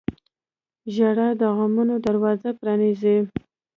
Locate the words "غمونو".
1.57-1.95